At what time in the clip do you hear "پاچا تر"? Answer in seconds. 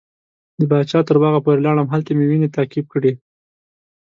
0.71-1.15